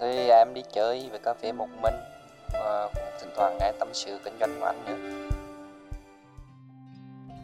[0.00, 1.94] Thì em đi chơi về cà phê một mình
[2.52, 5.28] và cũng thỉnh thoảng nghe tâm sự kinh doanh của anh nữa.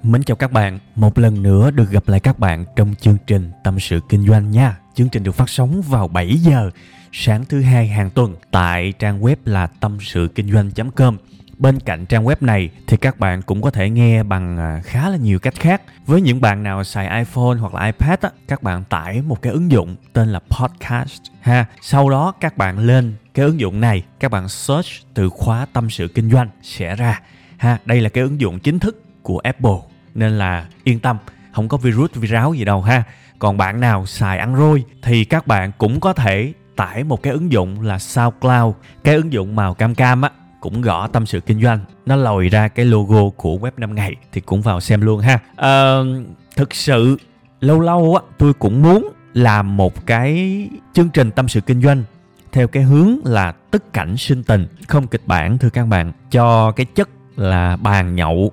[0.02, 3.50] Mến chào các bạn, một lần nữa được gặp lại các bạn trong chương trình
[3.64, 4.78] Tâm sự Kinh doanh nha.
[4.94, 6.70] Chương trình được phát sóng vào 7 giờ
[7.12, 11.16] sáng thứ hai hàng tuần tại trang web là tâm sự kinh doanh.com.
[11.64, 15.08] Bên cạnh trang web này thì các bạn cũng có thể nghe bằng à, khá
[15.08, 15.82] là nhiều cách khác.
[16.06, 19.52] Với những bạn nào xài iPhone hoặc là iPad á, các bạn tải một cái
[19.52, 21.66] ứng dụng tên là Podcast ha.
[21.80, 25.90] Sau đó các bạn lên cái ứng dụng này, các bạn search từ khóa tâm
[25.90, 27.20] sự kinh doanh sẽ ra
[27.56, 27.78] ha.
[27.84, 29.78] Đây là cái ứng dụng chính thức của Apple
[30.14, 31.16] nên là yên tâm,
[31.52, 33.02] không có virus viráo gì đâu ha.
[33.38, 37.52] Còn bạn nào xài Android thì các bạn cũng có thể tải một cái ứng
[37.52, 38.74] dụng là SoundCloud.
[39.04, 40.30] Cái ứng dụng màu cam cam á
[40.64, 41.78] cũng gõ tâm sự kinh doanh.
[42.06, 45.38] Nó lòi ra cái logo của web 5 ngày thì cũng vào xem luôn ha.
[45.56, 45.98] À,
[46.56, 47.16] thực sự
[47.60, 52.02] lâu lâu á tôi cũng muốn làm một cái chương trình tâm sự kinh doanh
[52.52, 56.12] theo cái hướng là tất cảnh sinh tình không kịch bản thưa các bạn.
[56.30, 58.52] Cho cái chất là bàn nhậu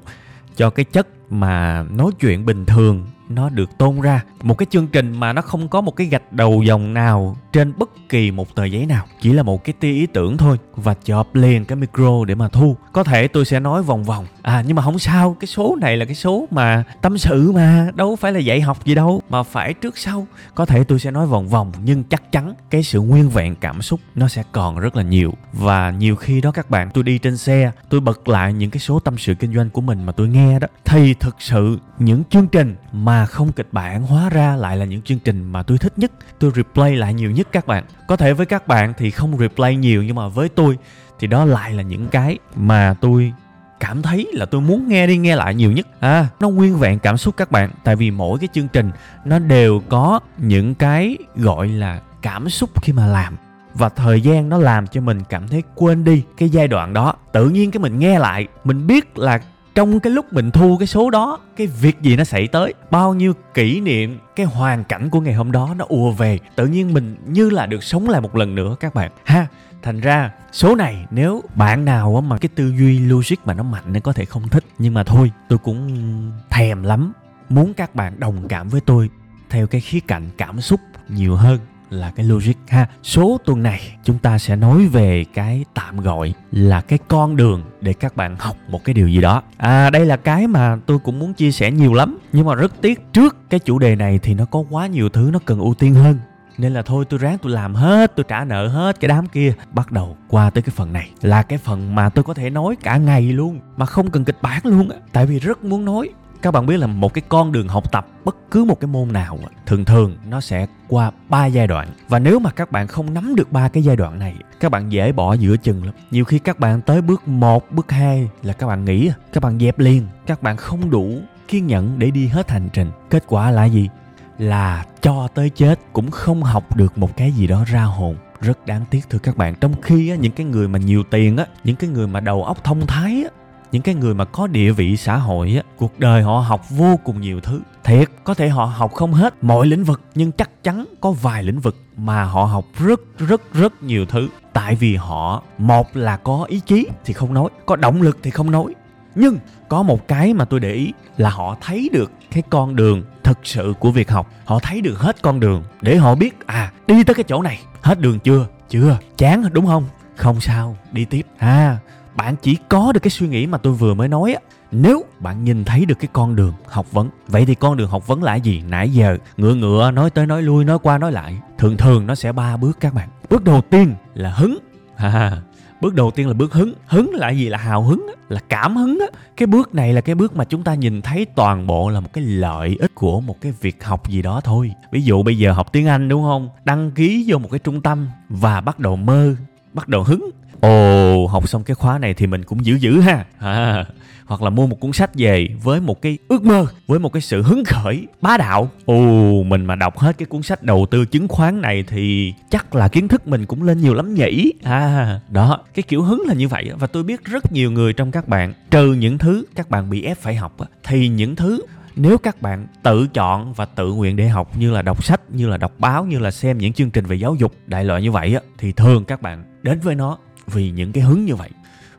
[0.56, 4.21] cho cái chất mà nói chuyện bình thường nó được tôn ra.
[4.43, 7.73] Một cái chương trình mà nó không có một cái gạch đầu dòng nào trên
[7.77, 9.05] bất kỳ một tờ giấy nào.
[9.21, 10.57] Chỉ là một cái tia ý tưởng thôi.
[10.75, 12.75] Và chộp liền cái micro để mà thu.
[12.93, 14.25] Có thể tôi sẽ nói vòng vòng.
[14.41, 15.35] À nhưng mà không sao.
[15.39, 17.87] Cái số này là cái số mà tâm sự mà.
[17.95, 19.21] Đâu phải là dạy học gì đâu.
[19.29, 20.27] Mà phải trước sau.
[20.55, 21.71] Có thể tôi sẽ nói vòng vòng.
[21.83, 25.33] Nhưng chắc chắn cái sự nguyên vẹn cảm xúc nó sẽ còn rất là nhiều.
[25.53, 28.79] Và nhiều khi đó các bạn, tôi đi trên xe, tôi bật lại những cái
[28.79, 30.67] số tâm sự kinh doanh của mình mà tôi nghe đó.
[30.86, 35.02] Thì thực sự những chương trình mà không kịch bản hóa ra lại là những
[35.02, 37.83] chương trình mà tôi thích nhất, tôi replay lại nhiều nhất các bạn.
[38.08, 40.77] Có thể với các bạn thì không replay nhiều nhưng mà với tôi
[41.20, 43.33] thì đó lại là những cái mà tôi
[43.80, 45.87] cảm thấy là tôi muốn nghe đi nghe lại nhiều nhất.
[45.99, 48.92] À nó nguyên vẹn cảm xúc các bạn, tại vì mỗi cái chương trình
[49.26, 53.38] nó đều có những cái gọi là cảm xúc khi mà làm.
[53.73, 57.14] Và thời gian nó làm cho mình cảm thấy quên đi cái giai đoạn đó.
[57.32, 59.39] Tự nhiên cái mình nghe lại, mình biết là
[59.76, 62.73] trong cái lúc mình thu cái số đó, cái việc gì nó xảy tới?
[62.92, 66.39] Bao nhiêu kỷ niệm, cái hoàn cảnh của ngày hôm đó nó ùa về?
[66.55, 69.11] Tự nhiên mình như là được sống lại một lần nữa các bạn.
[69.23, 69.48] Ha,
[69.82, 73.83] thành ra số này nếu bạn nào mà cái tư duy logic mà nó mạnh
[73.93, 74.64] nó có thể không thích.
[74.77, 77.14] Nhưng mà thôi, tôi cũng thèm lắm.
[77.49, 79.09] Muốn các bạn đồng cảm với tôi
[79.49, 81.59] theo cái khía cạnh cảm xúc nhiều hơn
[81.91, 82.87] là cái logic ha.
[83.03, 87.63] Số tuần này, chúng ta sẽ nói về cái tạm gọi là cái con đường
[87.81, 89.41] để các bạn học một cái điều gì đó.
[89.57, 92.81] À đây là cái mà tôi cũng muốn chia sẻ nhiều lắm, nhưng mà rất
[92.81, 95.73] tiếc trước cái chủ đề này thì nó có quá nhiều thứ nó cần ưu
[95.73, 96.19] tiên hơn.
[96.57, 99.53] Nên là thôi, tôi ráng tôi làm hết, tôi trả nợ hết cái đám kia.
[99.71, 102.75] Bắt đầu qua tới cái phần này, là cái phần mà tôi có thể nói
[102.83, 104.97] cả ngày luôn, mà không cần kịch bản luôn á.
[105.13, 106.09] Tại vì rất muốn nói
[106.41, 109.13] các bạn biết là một cái con đường học tập bất cứ một cái môn
[109.13, 111.87] nào thường thường nó sẽ qua ba giai đoạn.
[112.07, 114.91] Và nếu mà các bạn không nắm được ba cái giai đoạn này các bạn
[114.91, 115.93] dễ bỏ giữa chừng lắm.
[116.11, 119.59] Nhiều khi các bạn tới bước 1, bước 2 là các bạn nghĩ các bạn
[119.59, 120.07] dẹp liền.
[120.25, 122.91] Các bạn không đủ kiên nhẫn để đi hết hành trình.
[123.09, 123.89] Kết quả là gì?
[124.37, 128.15] Là cho tới chết cũng không học được một cái gì đó ra hồn.
[128.39, 129.56] Rất đáng tiếc thưa các bạn.
[129.56, 132.44] Trong khi á, những cái người mà nhiều tiền á những cái người mà đầu
[132.44, 133.40] óc thông thái á
[133.71, 137.00] những cái người mà có địa vị xã hội á, cuộc đời họ học vô
[137.04, 137.62] cùng nhiều thứ.
[137.83, 141.44] Thiệt, có thể họ học không hết mọi lĩnh vực, nhưng chắc chắn có vài
[141.44, 144.27] lĩnh vực mà họ học rất rất rất nhiều thứ.
[144.54, 148.31] Tại vì họ, một là có ý chí thì không nói, có động lực thì
[148.31, 148.75] không nói.
[149.15, 149.38] Nhưng
[149.69, 153.39] có một cái mà tôi để ý là họ thấy được cái con đường thực
[153.44, 154.31] sự của việc học.
[154.45, 157.59] Họ thấy được hết con đường để họ biết à đi tới cái chỗ này.
[157.81, 158.47] Hết đường chưa?
[158.69, 158.97] Chưa.
[159.18, 159.85] Chán, đúng không?
[160.15, 161.25] Không sao, đi tiếp.
[161.38, 161.77] Ha
[162.15, 164.39] bạn chỉ có được cái suy nghĩ mà tôi vừa mới nói á.
[164.71, 168.07] Nếu bạn nhìn thấy được cái con đường học vấn, vậy thì con đường học
[168.07, 168.63] vấn là gì?
[168.69, 171.37] Nãy giờ ngựa ngựa, nói tới nói lui, nói qua nói lại.
[171.57, 173.09] Thường thường nó sẽ ba bước các bạn.
[173.29, 174.57] Bước đầu tiên là hứng.
[174.95, 175.41] Ha
[175.81, 176.73] bước đầu tiên là bước hứng.
[176.85, 177.49] Hứng là gì?
[177.49, 179.19] Là hào hứng là cảm hứng á.
[179.37, 182.13] Cái bước này là cái bước mà chúng ta nhìn thấy toàn bộ là một
[182.13, 184.71] cái lợi ích của một cái việc học gì đó thôi.
[184.91, 186.49] Ví dụ bây giờ học tiếng anh, đúng không?
[186.63, 189.35] Đăng ký vô một cái trung tâm và bắt đầu mơ
[189.73, 190.29] bắt đầu hứng.
[190.59, 193.25] Ồ học xong cái khóa này thì mình cũng giữ giữ ha.
[193.39, 193.85] À,
[194.25, 197.21] hoặc là mua một cuốn sách về với một cái ước mơ với một cái
[197.21, 198.71] sự hứng khởi bá đạo.
[198.85, 202.75] Ồ mình mà đọc hết cái cuốn sách đầu tư chứng khoán này thì chắc
[202.75, 204.53] là kiến thức mình cũng lên nhiều lắm nhỉ?
[204.63, 208.12] À đó cái kiểu hứng là như vậy và tôi biết rất nhiều người trong
[208.12, 211.62] các bạn trừ những thứ các bạn bị ép phải học thì những thứ
[211.95, 215.47] nếu các bạn tự chọn và tự nguyện để học như là đọc sách, như
[215.47, 218.11] là đọc báo, như là xem những chương trình về giáo dục, đại loại như
[218.11, 220.17] vậy á, thì thường các bạn đến với nó
[220.47, 221.49] vì những cái hứng như vậy.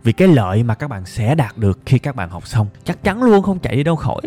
[0.04, 2.66] Vì cái lợi mà các bạn sẽ đạt được khi các bạn học xong.
[2.84, 4.20] Chắc chắn luôn, không chạy đi đâu khỏi.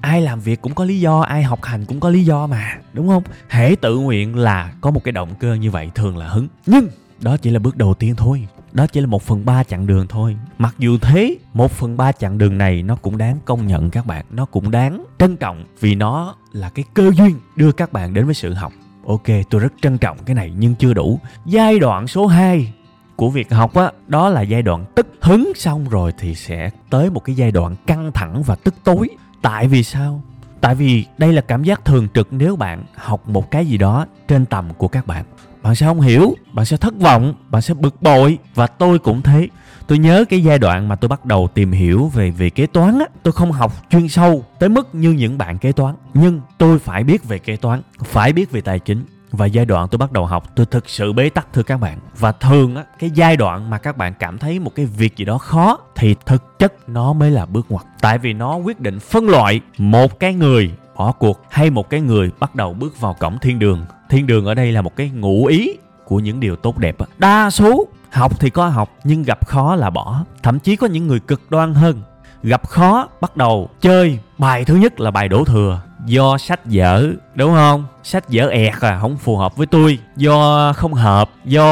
[0.00, 2.76] Ai làm việc cũng có lý do, ai học hành cũng có lý do mà,
[2.92, 3.22] đúng không?
[3.48, 6.48] Hễ tự nguyện là có một cái động cơ như vậy thường là hứng.
[6.66, 6.88] Nhưng
[7.22, 8.48] đó chỉ là bước đầu tiên thôi.
[8.72, 10.36] Đó chỉ là một phần ba chặng đường thôi.
[10.58, 14.06] Mặc dù thế, một phần ba chặng đường này nó cũng đáng công nhận các
[14.06, 14.24] bạn.
[14.30, 18.24] Nó cũng đáng trân trọng vì nó là cái cơ duyên đưa các bạn đến
[18.24, 18.72] với sự học.
[19.06, 21.20] Ok, tôi rất trân trọng cái này nhưng chưa đủ.
[21.46, 22.72] Giai đoạn số 2
[23.16, 27.10] của việc học á, đó là giai đoạn tức hứng xong rồi thì sẽ tới
[27.10, 29.08] một cái giai đoạn căng thẳng và tức tối.
[29.42, 30.22] Tại vì sao?
[30.60, 34.06] Tại vì đây là cảm giác thường trực nếu bạn học một cái gì đó
[34.28, 35.24] trên tầm của các bạn
[35.62, 39.22] bạn sẽ không hiểu, bạn sẽ thất vọng, bạn sẽ bực bội và tôi cũng
[39.22, 39.48] thế.
[39.86, 42.98] Tôi nhớ cái giai đoạn mà tôi bắt đầu tìm hiểu về về kế toán
[42.98, 45.94] á, tôi không học chuyên sâu tới mức như những bạn kế toán.
[46.14, 49.04] Nhưng tôi phải biết về kế toán, phải biết về tài chính.
[49.30, 51.98] Và giai đoạn tôi bắt đầu học, tôi thực sự bế tắc, thưa các bạn.
[52.18, 55.24] Và thường á, cái giai đoạn mà các bạn cảm thấy một cái việc gì
[55.24, 57.84] đó khó thì thực chất nó mới là bước ngoặt.
[58.00, 62.00] Tại vì nó quyết định phân loại một cái người bỏ cuộc, hay một cái
[62.00, 63.84] người bắt đầu bước vào cổng thiên đường.
[64.10, 67.50] Thiên đường ở đây là một cái ngụ ý của những điều tốt đẹp đa
[67.50, 70.24] số học thì có học, nhưng gặp khó là bỏ.
[70.42, 72.02] Thậm chí có những người cực đoan hơn.
[72.42, 74.18] Gặp khó, bắt đầu chơi.
[74.38, 75.80] Bài thứ nhất là bài đổ thừa.
[76.06, 77.84] Do sách dở đúng không?
[78.02, 79.98] Sách dở ẹt à không phù hợp với tôi.
[80.16, 81.68] Do không hợp, do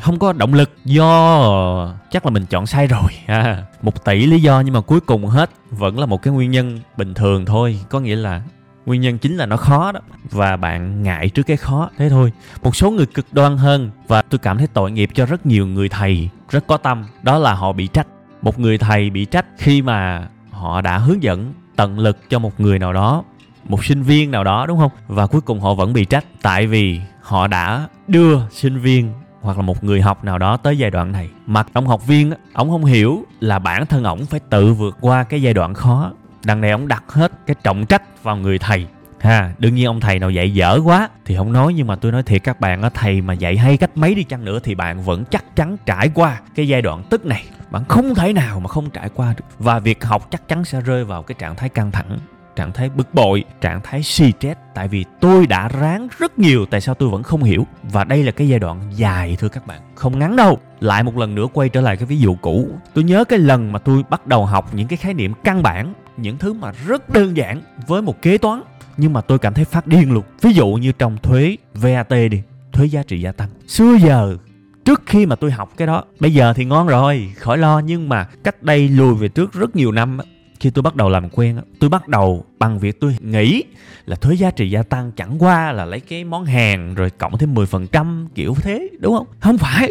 [0.00, 4.40] không có động lực, do chắc là mình chọn sai rồi à, một tỷ lý
[4.40, 7.78] do nhưng mà cuối cùng hết vẫn là một cái nguyên nhân bình thường thôi.
[7.88, 8.42] Có nghĩa là
[8.86, 10.00] nguyên nhân chính là nó khó đó.
[10.30, 12.32] Và bạn ngại trước cái khó thế thôi.
[12.62, 15.66] Một số người cực đoan hơn và tôi cảm thấy tội nghiệp cho rất nhiều
[15.66, 17.04] người thầy rất có tâm.
[17.22, 18.06] Đó là họ bị trách.
[18.42, 22.60] Một người thầy bị trách khi mà họ đã hướng dẫn tận lực cho một
[22.60, 23.24] người nào đó
[23.64, 24.90] một sinh viên nào đó đúng không?
[25.08, 29.12] Và cuối cùng họ vẫn bị trách tại vì họ đã đưa sinh viên
[29.42, 31.30] hoặc là một người học nào đó tới giai đoạn này.
[31.46, 35.24] Mà ông học viên ông không hiểu là bản thân ổng phải tự vượt qua
[35.24, 36.12] cái giai đoạn khó.
[36.44, 38.86] Đằng này ông đặt hết cái trọng trách vào người thầy.
[39.20, 42.12] Ha, đương nhiên ông thầy nào dạy dở quá thì không nói, nhưng mà tôi
[42.12, 44.74] nói thiệt các bạn á, thầy mà dạy hay cách mấy đi chăng nữa thì
[44.74, 47.44] bạn vẫn chắc chắn trải qua cái giai đoạn tức này.
[47.70, 49.44] Bạn không thể nào mà không trải qua được.
[49.58, 52.18] Và việc học chắc chắn sẽ rơi vào cái trạng thái căng thẳng
[52.56, 54.58] trạng thái bực bội, trạng thái stress.
[54.74, 57.66] Tại vì tôi đã ráng rất nhiều, tại sao tôi vẫn không hiểu?
[57.82, 59.80] Và đây là cái giai đoạn dài, thưa các bạn.
[59.94, 60.58] Không ngắn đâu.
[60.80, 62.68] Lại một lần nữa quay trở lại cái ví dụ cũ.
[62.94, 65.92] Tôi nhớ cái lần mà tôi bắt đầu học những cái khái niệm căn bản,
[66.16, 68.62] những thứ mà rất đơn giản, với một kế toán.
[68.96, 70.24] Nhưng mà tôi cảm thấy phát điên luôn.
[70.40, 73.48] Ví dụ như trong thuế VAT đi, thuế giá trị gia tăng.
[73.66, 74.36] Xưa giờ,
[74.84, 77.78] trước khi mà tôi học cái đó, bây giờ thì ngon rồi, khỏi lo.
[77.78, 80.18] Nhưng mà cách đây lùi về trước rất nhiều năm
[80.62, 83.64] khi tôi bắt đầu làm quen tôi bắt đầu bằng việc tôi nghĩ
[84.06, 87.38] là thuế giá trị gia tăng chẳng qua là lấy cái món hàng rồi cộng
[87.38, 89.26] thêm 10% kiểu thế, đúng không?
[89.40, 89.90] Không phải.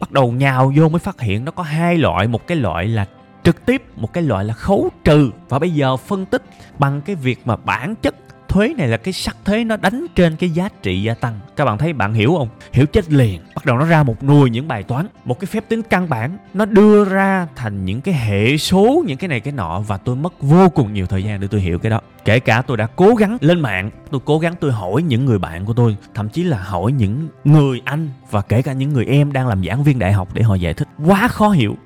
[0.00, 3.06] Bắt đầu nhào vô mới phát hiện nó có hai loại, một cái loại là
[3.42, 5.30] trực tiếp, một cái loại là khấu trừ.
[5.48, 6.42] Và bây giờ phân tích
[6.78, 8.14] bằng cái việc mà bản chất
[8.48, 11.40] thuế này là cái sắc thuế nó đánh trên cái giá trị gia tăng.
[11.56, 12.48] Các bạn thấy bạn hiểu không?
[12.72, 13.40] Hiểu chết liền.
[13.54, 16.38] Bắt đầu nó ra một nuôi những bài toán, một cái phép tính căn bản.
[16.54, 20.16] Nó đưa ra thành những cái hệ số, những cái này cái nọ, và tôi
[20.16, 22.00] mất vô cùng nhiều thời gian để tôi hiểu cái đó.
[22.24, 25.38] Kể cả tôi đã cố gắng lên mạng, tôi cố gắng tôi hỏi những người
[25.38, 29.04] bạn của tôi, thậm chí là hỏi những người anh và kể cả những người
[29.04, 30.88] em đang làm giảng viên đại học để họ giải thích.
[31.06, 31.76] Quá khó hiểu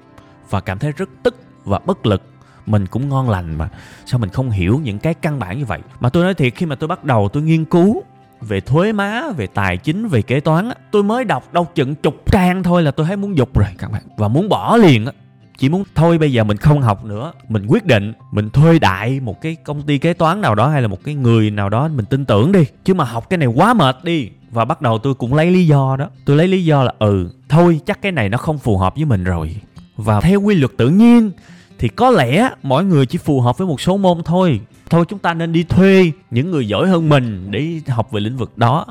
[0.50, 2.31] và cảm thấy rất tức và bất lực
[2.66, 3.68] mình cũng ngon lành mà.
[4.06, 5.80] Sao mình không hiểu những cái căn bản như vậy?
[6.00, 8.02] Mà tôi nói thiệt khi mà tôi bắt đầu tôi nghiên cứu
[8.40, 12.22] về thuế má về tài chính về kế toán tôi mới đọc đâu chừng chục
[12.26, 13.68] trang thôi là tôi thấy muốn dục rồi.
[13.78, 14.02] Các bạn.
[14.16, 15.12] Và muốn bỏ liền á.
[15.58, 17.32] Chỉ muốn thôi bây giờ mình không học nữa.
[17.48, 20.82] Mình quyết định mình thuê đại một cái công ty kế toán nào đó hay
[20.82, 22.64] là một cái người nào đó mình tin tưởng đi.
[22.84, 24.30] Chứ mà học cái này quá mệt đi.
[24.50, 26.08] Và bắt đầu tôi cũng lấy lý do đó.
[26.24, 29.04] Tôi lấy lý do là ừ thôi chắc cái này nó không phù hợp với
[29.04, 29.56] mình rồi.
[29.96, 31.30] Và theo quy luật tự nhiên
[31.82, 34.60] thì có lẽ mỗi người chỉ phù hợp với một số môn thôi.
[34.90, 38.36] Thôi chúng ta nên đi thuê những người giỏi hơn mình để học về lĩnh
[38.36, 38.86] vực đó,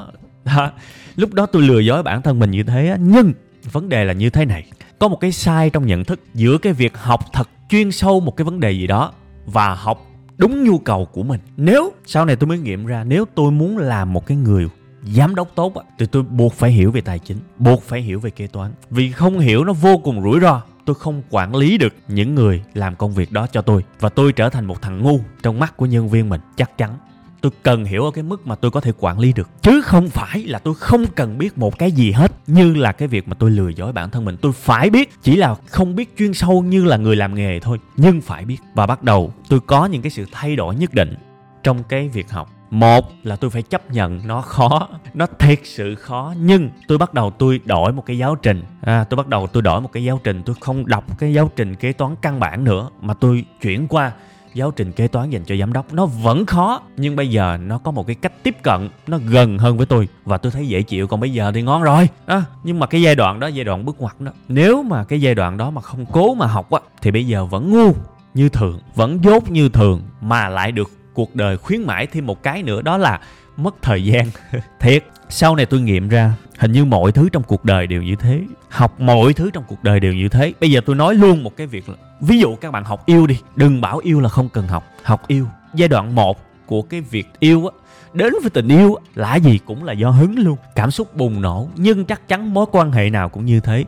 [1.16, 3.34] lúc đó tôi lừa dối bản thân mình như thế nhưng
[3.72, 4.66] vấn đề là như thế này.
[5.00, 8.38] Có một cái sai trong nhận thức giữa cái việc học thật chuyên sâu một
[8.38, 9.12] cái vấn đề gì đó
[9.46, 10.08] và học
[10.38, 11.40] đúng nhu cầu của mình.
[11.58, 14.68] Nếu sau này tôi mới nghiệm ra nếu tôi muốn làm một cái người
[15.04, 18.30] giám đốc tốt thì tôi buộc phải hiểu về tài chính buộc phải hiểu về
[18.30, 18.72] kế toán.
[18.90, 22.64] Vì không hiểu nó vô cùng rủi ro tôi không quản lý được những người
[22.74, 25.78] làm công việc đó cho tôi, và tôi trở thành một thằng ngu trong mắt
[25.78, 26.98] của nhân viên mình, chắc chắn.
[27.42, 30.10] Tôi cần hiểu ở cái mức mà tôi có thể quản lý được, chứ không
[30.10, 33.36] phải là tôi không cần biết một cái gì hết, như là cái việc mà
[33.40, 34.38] tôi lừa dối bản thân mình.
[34.42, 37.80] Tôi phải biết, chỉ là không biết chuyên sâu như là người làm nghề thôi,
[37.98, 38.58] nhưng phải biết.
[38.76, 41.16] Và bắt đầu, tôi có những cái sự thay đổi nhất định
[41.64, 45.96] trong cái việc học một là tôi phải chấp nhận nó khó nó thiệt sự
[45.96, 48.64] khó nhưng tôi bắt đầu tôi đổi một cái giáo trình.
[48.82, 51.52] À, tôi bắt đầu tôi đổi một cái giáo trình tôi không đọc cái giáo
[51.56, 54.12] trình kế toán căn bản nữa mà tôi chuyển qua
[54.54, 55.94] giáo trình kế toán dành cho giám đốc.
[55.94, 59.58] Nó vẫn khó nhưng bây giờ nó có một cái cách tiếp cận nó gần
[59.58, 61.08] hơn với tôi và tôi thấy dễ chịu.
[61.08, 62.10] Còn bây giờ thì ngon rồi.
[62.26, 65.22] À, nhưng mà cái giai đoạn đó giai đoạn bước ngoặt đó nếu mà cái
[65.22, 67.94] giai đoạn đó mà không cố mà học á thì bây giờ vẫn ngu
[68.34, 72.44] như thường vẫn dốt như thường mà lại được cuộc đời khuyến mãi thêm một
[72.44, 73.20] cái nữa, đó là
[73.58, 74.26] mất thời gian.
[74.80, 75.04] Thiệt.
[75.30, 78.42] Sau này tôi nghiệm ra, hình như mọi thứ trong cuộc đời đều như thế.
[78.70, 80.54] Học mọi thứ trong cuộc đời đều như thế.
[80.60, 83.28] Bây giờ tôi nói luôn một cái việc là, ví dụ các bạn học yêu
[83.28, 85.48] đi, đừng bảo yêu là không cần học học yêu.
[85.74, 87.78] Giai đoạn 1 của cái việc yêu á,
[88.14, 91.70] đến với tình yêu là gì cũng là do hứng luôn, cảm xúc bùng nổ.
[91.76, 93.86] Nhưng chắc chắn mối quan hệ nào cũng như thế.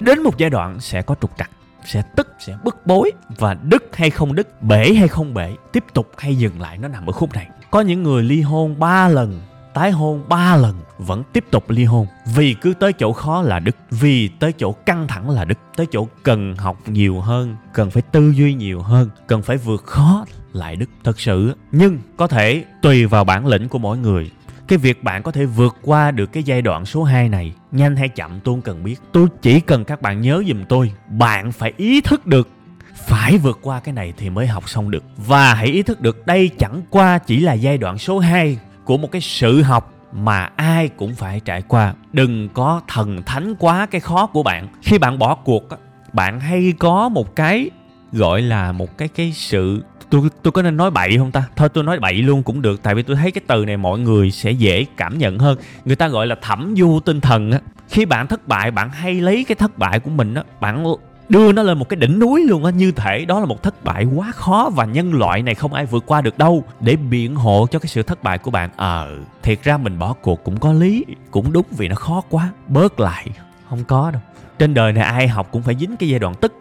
[0.00, 1.50] Đến một giai đoạn sẽ có trục trặc
[1.84, 3.12] sẽ tức, sẽ bức bối.
[3.38, 6.88] Và đứt hay không đứt bể hay không bể, tiếp tục hay dừng lại, nó
[6.88, 7.48] nằm ở khúc này.
[7.70, 9.40] Có những người ly hôn ba lần,
[9.74, 12.06] tái hôn ba lần, vẫn tiếp tục ly hôn.
[12.34, 15.86] Vì cứ tới chỗ khó là đứt vì tới chỗ căng thẳng là đứt tới
[15.92, 20.24] chỗ cần học nhiều hơn, cần phải tư duy nhiều hơn, cần phải vượt khó
[20.52, 24.30] lại đứt thật sự nhưng có thể tùy vào bản lĩnh của mỗi người
[24.68, 27.96] cái việc bạn có thể vượt qua được cái giai đoạn số 2 này, nhanh
[27.96, 28.96] hay chậm tôi không cần biết.
[29.12, 32.48] Tôi chỉ cần các bạn nhớ giùm tôi, bạn phải ý thức được,
[32.94, 35.04] phải vượt qua cái này thì mới học xong được.
[35.16, 38.96] Và hãy ý thức được đây chẳng qua chỉ là giai đoạn số 2 của
[38.96, 41.94] một cái sự học mà ai cũng phải trải qua.
[42.12, 44.68] Đừng có thần thánh quá cái khó của bạn.
[44.82, 45.68] Khi bạn bỏ cuộc
[46.12, 47.70] bạn hay có một cái
[48.12, 51.44] gọi là một cái cái sự tôi tôi có nên nói bậy không ta?
[51.56, 53.98] Thôi tôi nói bậy luôn cũng được tại vì tôi thấy cái từ này mọi
[53.98, 55.58] người sẽ dễ cảm nhận hơn.
[55.84, 57.60] Người ta gọi là thẩm du tinh thần á.
[57.88, 60.84] Khi bạn thất bại bạn hay lấy cái thất bại của mình á bạn
[61.28, 62.70] đưa nó lên một cái đỉnh núi luôn á.
[62.70, 65.86] Như thể đó là một thất bại quá khó và nhân loại này không ai
[65.86, 66.64] vượt qua được đâu.
[66.80, 69.98] Để biện hộ cho cái sự thất bại của bạn ờ à, thiệt ra mình
[69.98, 72.50] bỏ cuộc cũng có lý cũng đúng vì nó khó quá.
[72.68, 73.26] Bớt lại
[73.70, 74.22] không có đâu.
[74.58, 76.52] Trên đời này ai học cũng phải dính cái giai đoạn tức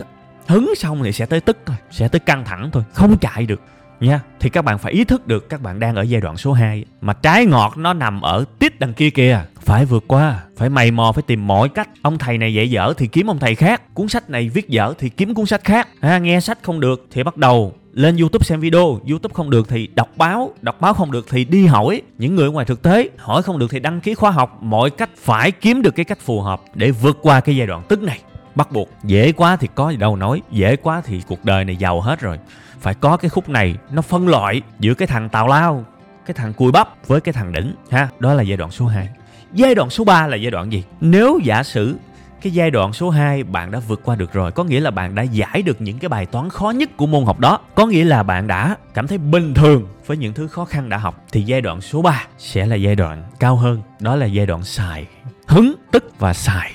[0.48, 3.62] hứng xong thì sẽ tới tức thôi sẽ tới căng thẳng thôi không chạy được.
[4.00, 6.54] Nha thì các bạn phải ý thức được các bạn đang ở giai đoạn số
[6.54, 9.42] 2 mà trái ngọt nó nằm ở tít đằng kia kìa.
[9.62, 11.90] Phải vượt qua phải mày mò phải tìm mọi cách.
[12.02, 13.94] Ông thầy này dễ dở thì kiếm ông thầy khác.
[13.94, 15.88] Cuốn sách này viết dở thì kiếm cuốn sách khác.
[16.00, 19.00] À, nghe sách không được thì bắt đầu lên youtube xem video.
[19.10, 22.52] Youtube không được thì đọc báo đọc báo không được thì đi hỏi những người
[22.52, 23.10] ngoài thực tế.
[23.18, 24.64] Hỏi không được thì đăng ký khóa học.
[24.64, 27.84] Mọi cách phải kiếm được cái cách phù hợp để vượt qua cái giai đoạn
[27.90, 28.20] tức này
[28.56, 28.90] bắt buộc.
[29.04, 32.20] Dễ quá thì có gì đâu nói, dễ quá thì cuộc đời này giàu hết
[32.20, 32.40] rồi.
[32.80, 35.86] Phải có cái khúc này nó phân loại giữa cái thằng tào lao,
[36.26, 38.08] cái thằng cùi bắp với cái thằng đỉnh, ha?
[38.20, 39.10] Đó là giai đoạn số 2
[39.54, 40.84] giai đoạn số 3 là giai đoạn gì?
[41.02, 41.96] Nếu giả sử
[42.42, 45.16] cái giai đoạn số 2 bạn đã vượt qua được rồi, có nghĩa là bạn
[45.16, 47.60] đã giải được những cái bài toán khó nhất của môn học đó.
[47.76, 50.98] Có nghĩa là bạn đã cảm thấy bình thường với những thứ khó khăn đã
[50.98, 53.82] học, thì giai đoạn số 3 sẽ là giai đoạn cao hơn.
[54.00, 55.06] Đó là giai đoạn xài
[55.48, 56.72] hứng, tức và xài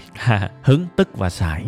[0.63, 1.65] hứng tức và xài.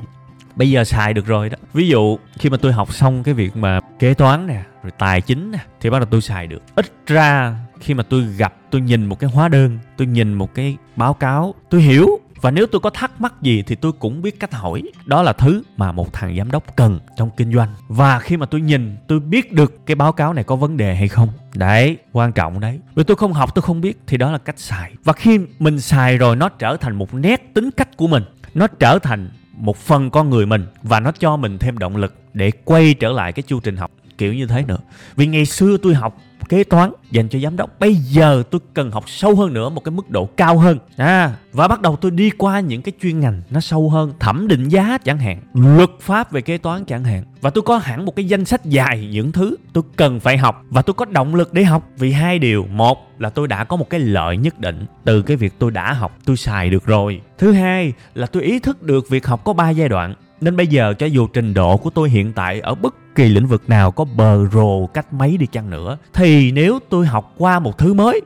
[0.56, 1.56] Bây giờ xài được rồi đó.
[1.72, 5.20] Ví dụ, khi mà tôi học xong cái việc mà kế toán nè, rồi tài
[5.20, 6.62] chính nè, thì bắt đầu tôi xài được.
[6.74, 10.54] Ít ra, khi mà tôi gặp, tôi nhìn một cái hóa đơn, tôi nhìn một
[10.54, 12.06] cái báo cáo, tôi hiểu.
[12.40, 14.82] Và nếu tôi có thắc mắc gì thì tôi cũng biết cách hỏi.
[15.06, 17.68] Đó là thứ mà một thằng giám đốc cần trong kinh doanh.
[17.88, 20.94] Và khi mà tôi nhìn, tôi biết được cái báo cáo này có vấn đề
[20.94, 21.28] hay không.
[21.54, 22.80] Đấy, quan trọng đấy.
[22.94, 24.92] Vì tôi không học, tôi không biết, thì đó là cách xài.
[25.04, 28.22] Và khi mình xài rồi, nó trở thành một nét tính cách của mình
[28.54, 32.14] nó trở thành một phần con người mình và nó cho mình thêm động lực
[32.32, 34.78] để quay trở lại cái chu trình học kiểu như thế nữa.
[35.16, 36.18] Vì ngày xưa tôi học
[36.48, 37.80] kế toán dành cho giám đốc.
[37.80, 40.78] Bây giờ tôi cần học sâu hơn nữa, một cái mức độ cao hơn.
[40.96, 44.48] À và bắt đầu tôi đi qua những cái chuyên ngành nó sâu hơn, thẩm
[44.48, 47.24] định giá chẳng hạn, luật pháp về kế toán chẳng hạn.
[47.40, 50.64] Và tôi có hẳn một cái danh sách dài những thứ tôi cần phải học
[50.70, 51.88] và tôi có động lực để học.
[51.98, 55.36] Vì hai điều, một là tôi đã có một cái lợi nhất định từ cái
[55.36, 57.20] việc tôi đã học, tôi xài được rồi.
[57.38, 60.66] Thứ hai là tôi ý thức được việc học có ba giai đoạn nên bây
[60.66, 63.90] giờ cho dù trình độ của tôi hiện tại ở bất kỳ lĩnh vực nào
[63.90, 67.94] có bờ rồ cách mấy đi chăng nữa, thì nếu tôi học qua một thứ
[67.94, 68.20] mới,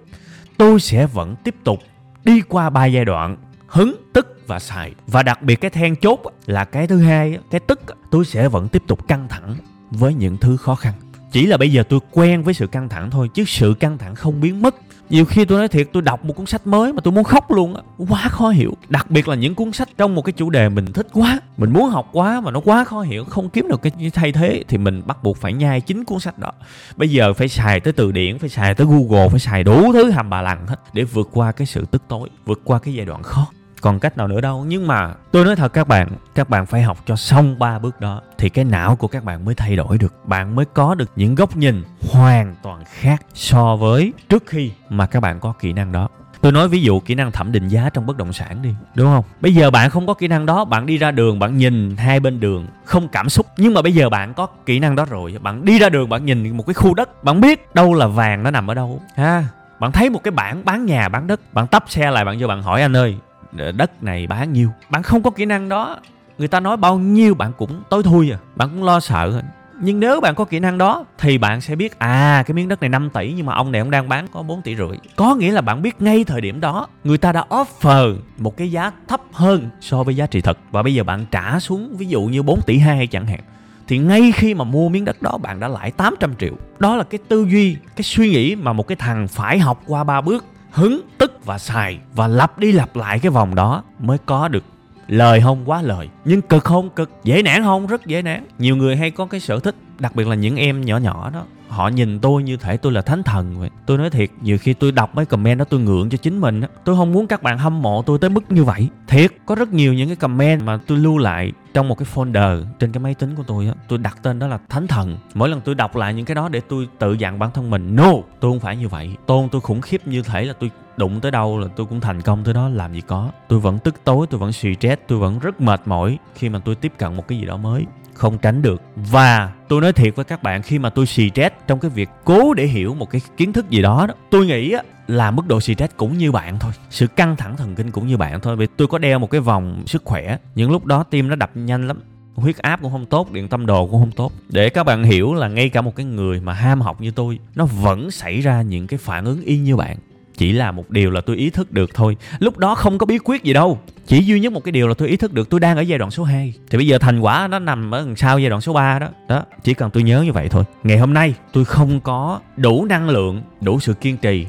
[0.57, 1.79] tôi sẽ vẫn tiếp tục
[2.25, 4.93] đi qua ba giai đoạn hứng, tức và xài.
[5.07, 7.81] Và đặc biệt cái then chốt là cái thứ hai, cái tức,
[8.11, 9.55] tôi sẽ vẫn tiếp tục căng thẳng
[9.91, 10.93] với những thứ khó khăn.
[11.33, 14.15] Chỉ là bây giờ tôi quen với sự căng thẳng thôi, chứ sự căng thẳng
[14.15, 14.75] không biến mất
[15.11, 17.51] nhiều khi tôi nói thiệt, tôi đọc một cuốn sách mới mà tôi muốn khóc
[17.51, 18.77] luôn á, quá khó hiểu.
[18.89, 21.73] Đặc biệt là những cuốn sách trong một cái chủ đề mình thích quá, mình
[21.73, 24.79] muốn học quá mà nó quá khó hiểu, không kiếm được cái thay thế thì
[24.79, 26.53] mình bắt buộc phải nhai chính cuốn sách đó.
[26.97, 30.11] Bây giờ phải xài tới từ điển, phải xài tới google, phải xài đủ thứ
[30.11, 33.07] hàm bà lằng hết để vượt qua cái sự tức tối, vượt qua cái giai
[33.07, 33.47] đoạn khó
[33.81, 34.65] còn cách nào nữa đâu.
[34.69, 38.01] Nhưng mà tôi nói thật các bạn các bạn phải học cho xong ba bước
[38.01, 40.15] đó thì cái não của các bạn mới thay đổi được.
[40.25, 45.07] Bạn mới có được những góc nhìn hoàn toàn khác so với trước khi mà
[45.07, 46.09] các bạn có kỹ năng đó.
[46.41, 49.07] Tôi nói ví dụ kỹ năng thẩm định giá trong bất động sản đi, đúng
[49.07, 49.25] không?
[49.41, 52.21] Bây giờ bạn không có kỹ năng đó, bạn đi ra đường, bạn nhìn hai
[52.21, 53.47] bên đường, không cảm xúc.
[53.57, 56.25] Nhưng mà bây giờ bạn có kỹ năng đó rồi, bạn đi ra đường, bạn
[56.25, 59.45] nhìn một cái khu đất, bạn biết đâu là vàng nó nằm ở đâu, ha?
[59.81, 62.49] Bạn thấy một cái bảng, bán nhà, bán đất, bạn tấp xe lại, bạn vô
[62.49, 63.17] bạn hỏi, anh ơi
[63.59, 64.71] Ờ, đất này bán nhiêu?
[64.91, 65.97] Bạn không có kỹ năng đó.
[66.39, 68.39] Người ta nói bao nhiêu bạn cũng tối thui à.
[68.57, 69.43] Bạn cũng lo sợ.
[69.81, 72.81] Nhưng nếu bạn có kỹ năng đó, thì bạn sẽ biết à cái miếng đất
[72.81, 74.99] này 5 tỷ nhưng mà ông này ông đang bán có 4 tỷ rưỡi.
[75.17, 78.71] Có nghĩa là bạn biết ngay thời điểm đó, người ta đã offer một cái
[78.71, 82.07] giá thấp hơn so với giá trị thật và bây giờ bạn trả xuống, ví
[82.07, 83.41] dụ như 4 tỷ 2 chẳng hạn.
[83.89, 86.53] Thì ngay khi mà mua miếng đất đó, bạn đã lãi 800 triệu.
[86.79, 90.05] Đó là cái tư duy, cái suy nghĩ mà một cái thằng phải học qua
[90.05, 90.45] ba bước
[90.77, 94.65] hứng, tức và xài và lặp đi lặp lại cái vòng đó mới có được
[95.09, 96.09] lời không quá lời.
[96.25, 97.87] Nhưng cực không, cực dễ nản không?
[97.87, 98.45] Rất dễ nản.
[98.59, 101.45] Nhiều người hay có cái sở thích, đặc biệt là những em nhỏ nhỏ đó
[101.69, 103.71] họ nhìn tôi như thể tôi là thánh thần vậy.
[103.87, 106.61] Tôi nói thiệt, nhiều khi tôi đọc mấy comment đó tôi ngượng cho chính mình
[106.61, 106.69] á.
[106.85, 108.89] Tôi không muốn các bạn hâm mộ tôi tới mức như vậy.
[109.07, 112.65] Thiệt, có rất nhiều những cái comment mà tôi lưu lại trong một cái folder
[112.79, 113.75] trên cái máy tính của tôi á.
[113.89, 115.17] Tôi đặt tên đó là thánh thần.
[115.35, 117.97] Mỗi lần tôi đọc lại những cái đó để tôi tự dặn bản thân mình,
[117.97, 119.17] no, tôi không phải như vậy.
[119.27, 122.23] Tôn tôi khủng khiếp như thể là tôi đụng tới đâu là tôi cũng thành
[122.23, 123.31] công tới đó, làm gì có.
[123.49, 126.75] Tôi vẫn tức tối, tôi vẫn stress, tôi vẫn rất mệt mỏi khi mà tôi
[126.75, 128.83] tiếp cận một cái gì đó mới không tránh được.
[128.97, 132.55] Và tôi nói thiệt với các bạn khi mà tôi stress trong cái việc cố
[132.55, 134.75] để hiểu một cái kiến thức gì đó, đó tôi nghĩ
[135.07, 136.73] là mức độ stress cũng như bạn thôi.
[136.91, 138.57] Sự căng thẳng thần kinh cũng như bạn thôi.
[138.57, 141.51] Vì tôi có đeo một cái vòng sức khỏe những lúc đó tim nó đập
[141.55, 142.01] nhanh lắm.
[142.35, 144.33] Huyết áp cũng không tốt điện tâm đồ cũng không tốt.
[144.49, 147.39] Để các bạn hiểu là ngay cả một cái người mà ham học như tôi
[147.55, 149.97] nó vẫn xảy ra những cái phản ứng y như bạn
[150.37, 152.17] chỉ là một điều là tôi ý thức được thôi.
[152.39, 153.79] Lúc đó không có bí quyết gì đâu.
[154.07, 155.99] Chỉ duy nhất một cái điều là tôi ý thức được tôi đang ở giai
[155.99, 158.61] đoạn số 2 thì bây giờ thành quả nó nằm ở đằng sau giai đoạn
[158.61, 159.09] số 3 đó.
[159.29, 160.65] Đó, chỉ cần tôi nhớ như vậy thôi.
[160.83, 164.47] Ngày hôm nay tôi không có đủ năng lượng, đủ sự kiên trì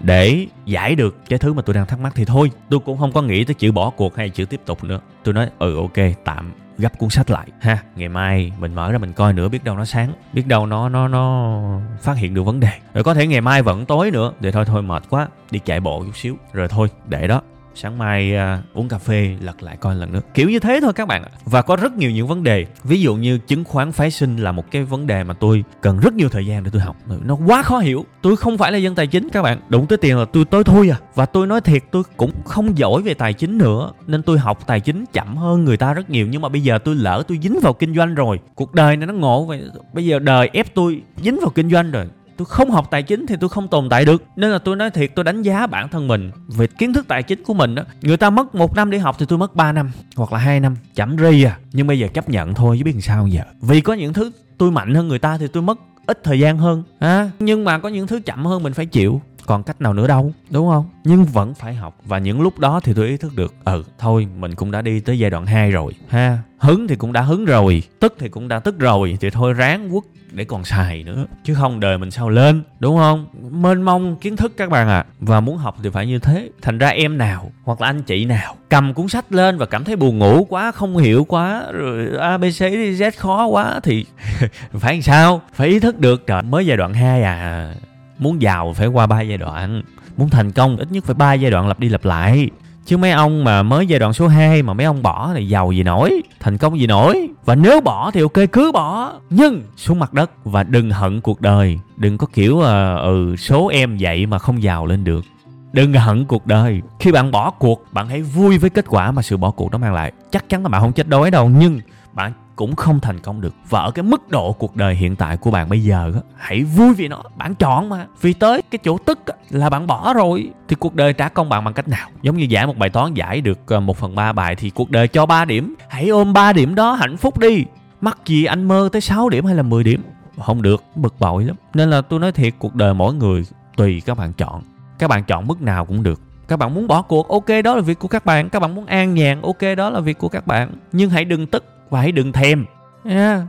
[0.00, 2.50] để giải được cái thứ mà tôi đang thắc mắc thì thôi.
[2.70, 5.00] Tôi cũng không có nghĩ tới chữ bỏ cuộc hay chữ tiếp tục nữa.
[5.24, 7.46] Tôi nói ừ ok, tạm gấp cuốn sách lại.
[7.60, 10.66] Ha, ngày mai mình mở ra mình coi nữa, biết đâu nó sáng, biết đâu
[10.66, 11.60] nó nó nó
[12.00, 12.72] phát hiện được vấn đề.
[12.94, 14.32] Rồi có thể ngày mai vẫn tối nữa.
[14.40, 16.36] Để thôi thôi mệt quá, đi chạy bộ chút xíu.
[16.52, 17.42] Rồi thôi, để đó
[17.74, 20.20] sáng mai uh, uống cà phê lật lại coi lần nữa.
[20.34, 22.66] Kiểu như thế thôi các bạn và có rất nhiều những vấn đề.
[22.84, 26.00] Ví dụ như chứng khoán phái sinh là một cái vấn đề mà tôi cần
[26.00, 26.96] rất nhiều thời gian để tôi học.
[27.24, 28.04] Nó quá khó hiểu.
[28.22, 29.60] Tôi không phải là dân tài chính các bạn.
[29.68, 30.96] Đụng tới tiền là tôi tối thui à.
[31.14, 33.92] Và tôi nói thiệt tôi cũng không giỏi về tài chính nữa.
[34.06, 36.26] Nên tôi học tài chính chậm hơn người ta rất nhiều.
[36.30, 38.40] Nhưng mà bây giờ tôi lỡ tôi dính vào kinh doanh rồi.
[38.54, 39.62] Cuộc đời này nó ngộ vậy.
[39.92, 42.06] Bây giờ đời ép tôi dính vào kinh doanh rồi
[42.40, 44.24] tôi không học tài chính thì tôi không tồn tại được.
[44.36, 47.22] Nên là tôi nói thiệt tôi đánh giá bản thân mình về kiến thức tài
[47.22, 49.72] chính của mình đó người ta mất một năm đi học thì tôi mất 3
[49.72, 51.58] năm hoặc là hai năm chậm ri à.
[51.72, 53.42] Nhưng bây giờ chấp nhận thôi chứ biết làm sao giờ.
[53.60, 56.58] Vì có những thứ tôi mạnh hơn người ta thì tôi mất ít thời gian
[56.58, 59.94] hơn à, nhưng mà có những thứ chậm hơn mình phải chịu còn cách nào
[59.94, 60.90] nữa đâu đúng không?
[61.04, 61.96] Nhưng vẫn phải học.
[62.04, 65.00] Và những lúc đó thì tôi ý thức được ừ thôi mình cũng đã đi
[65.00, 65.92] tới giai đoạn 2 rồi.
[66.08, 66.38] Ha.
[66.58, 69.90] Hứng thì cũng đã hứng rồi tức thì cũng đã tức rồi thì thôi ráng
[69.92, 71.26] quất để còn xài nữa.
[71.44, 73.26] Chứ không đời mình sao lên đúng không?
[73.50, 74.98] Mênh mông kiến thức các bạn ạ.
[74.98, 75.06] À.
[75.20, 76.50] và muốn học thì phải như thế.
[76.62, 79.84] Thành ra em nào hoặc là anh chị nào cầm cuốn sách lên và cảm
[79.84, 82.62] thấy buồn ngủ quá không hiểu quá rồi abc
[82.98, 84.06] z khó quá thì
[84.72, 85.42] phải làm sao?
[85.54, 87.74] Phải ý thức được trời mới giai đoạn 2 à
[88.20, 89.82] muốn giàu phải qua ba giai đoạn
[90.16, 92.50] muốn thành công ít nhất phải ba giai đoạn lặp đi lặp lại.
[92.84, 95.72] Chứ mấy ông mà mới giai đoạn số 2 mà mấy ông bỏ thì giàu
[95.72, 97.28] gì nổi thành công gì nổi.
[97.44, 99.12] Và nếu bỏ thì ok cứ bỏ.
[99.30, 101.78] Nhưng xuống mặt đất và đừng hận cuộc đời.
[101.96, 102.64] Đừng có kiểu uh,
[103.02, 105.24] ừ số em vậy mà không giàu lên được.
[105.72, 106.82] Đừng hận cuộc đời.
[107.00, 109.78] Khi bạn bỏ cuộc bạn hãy vui với kết quả mà sự bỏ cuộc đó
[109.78, 110.12] mang lại.
[110.30, 111.80] Chắc chắn là bạn không chết đói đâu nhưng
[112.12, 113.54] bạn cũng không thành công được.
[113.68, 116.94] Và ở cái mức độ cuộc đời hiện tại của bạn bây giờ hãy vui
[116.94, 118.06] vì nó, bạn chọn mà.
[118.20, 119.18] Vì tới cái chỗ tức
[119.50, 120.50] là bạn bỏ rồi.
[120.68, 122.08] Thì cuộc đời trả công bạn bằng cách nào?
[122.22, 124.90] Giống như giải một bài toán giải được ờ, một phần ba bài thì cuộc
[124.90, 125.74] đời cho 3 điểm.
[125.88, 127.64] Hãy ôm 3 điểm đó hạnh phúc đi.
[128.00, 130.02] Mắc gì anh mơ tới 6 điểm hay là 10 điểm?
[130.38, 131.56] Không được, bực bội lắm.
[131.74, 133.44] Nên là tôi nói thiệt, cuộc đời mỗi người
[133.76, 134.62] tùy các bạn chọn.
[134.98, 136.20] Các bạn chọn mức nào cũng được.
[136.48, 138.48] Các bạn muốn bỏ cuộc, ok, đó là việc của các bạn.
[138.48, 140.70] Các bạn muốn an nhàn, ok, đó là việc của các bạn.
[140.92, 142.64] Nhưng hãy đừng tức và hãy đừng thèm.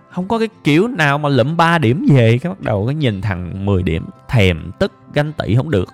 [0.09, 2.37] Không có cái kiểu nào mà lụm 3 điểm về.
[2.37, 5.89] Cái bắt đầu cái nhìn thằng 10 điểm thèm tức ganh tị không được.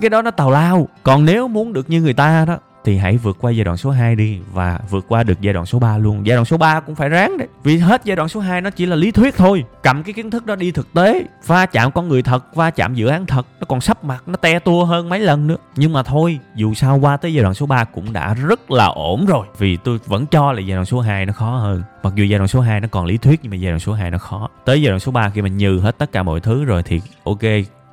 [0.00, 0.88] Cái đó nó tào lao.
[1.02, 3.90] Còn nếu muốn được như người ta đó thì hãy vượt qua giai đoạn số
[3.90, 6.26] 2 đi và vượt qua được giai đoạn số 3 luôn.
[6.26, 7.48] Giai đoạn số 3 cũng phải ráng đấy.
[7.62, 9.64] Vì hết giai đoạn số 2 nó chỉ là lý thuyết thôi.
[9.82, 12.94] Cầm cái kiến thức đó đi thực tế, va chạm con người thật, va chạm
[12.94, 15.56] dự án thật, nó còn sắp mặt, nó te tua hơn mấy lần nữa.
[15.76, 18.86] Nhưng mà thôi, dù sao qua tới giai đoạn số 3 cũng đã rất là
[18.86, 19.46] ổn rồi.
[19.58, 21.82] Vì tôi vẫn cho là giai đoạn số 2 nó khó hơn.
[22.02, 23.92] Mặc dù giai đoạn số 2 nó còn lý thuyết nhưng mà giai đoạn số
[23.92, 24.48] 2 nó khó.
[24.64, 27.00] Tới giai đoạn số 3 khi mình nhừ hết tất cả mọi thứ rồi thì
[27.24, 27.42] ok,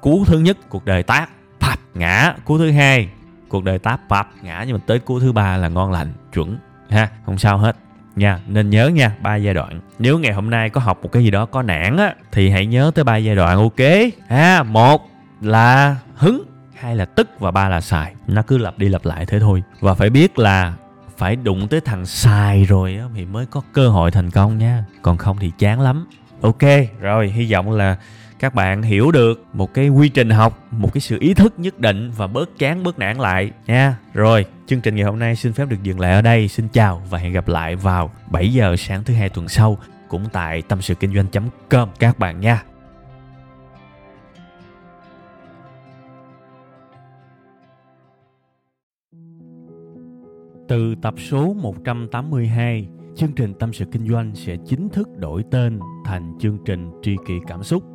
[0.01, 1.29] cú thứ nhất cuộc đời tác,
[1.95, 3.09] ngã, cú thứ hai
[3.55, 6.57] cuộc đời táp bập ngã, nhưng mà tới cú thứ ba là ngon lành, chuẩn,
[6.89, 7.77] ha, không sao hết.
[8.15, 9.79] Nha, nên nhớ nha, ba giai đoạn.
[9.99, 12.65] Nếu ngày hôm nay có học một cái gì đó có nản á, thì hãy
[12.65, 13.89] nhớ tới ba giai đoạn, ok?
[14.29, 15.09] Ha, một
[15.41, 16.43] là hứng,
[16.75, 18.13] hai là tức và ba là xài.
[18.27, 19.63] Nó cứ lặp đi lặp lại thế thôi.
[19.79, 20.73] Và phải biết là
[21.17, 24.85] phải đụng tới thằng xài rồi á thì mới có cơ hội thành công nha.
[25.01, 26.07] Còn không thì chán lắm.
[26.41, 26.63] Ok,
[27.01, 27.97] rồi, hy vọng là
[28.45, 31.79] các bạn hiểu được một cái quy trình học một cái sự ý thức nhất
[31.79, 33.97] định và bớt chán bớt nản lại nha.
[34.13, 36.47] Rồi chương trình ngày hôm nay xin phép được dừng lại ở đây.
[36.47, 39.77] Xin chào và hẹn gặp lại vào 7 giờ sáng thứ hai tuần sau
[40.07, 41.89] cũng tại tâm sự kinh doanh com.
[41.99, 42.63] Các bạn nha.
[50.67, 55.79] Từ tập số 182, chương trình Tâm sự Kinh doanh sẽ chính thức đổi tên
[56.05, 57.94] thành chương trình Tri kỷ Cảm xúc.